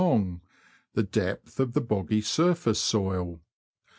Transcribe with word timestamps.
long 0.01 0.41
(the 0.95 1.03
depth 1.03 1.59
of 1.59 1.73
the 1.73 1.79
boggy 1.79 2.21
surface 2.21 2.79
soil). 2.79 3.39